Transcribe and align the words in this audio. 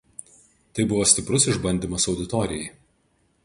Tai 0.79 0.85
buvo 0.93 1.03
stiprus 1.11 1.45
išbandymas 1.53 2.11
auditorijai. 2.13 2.69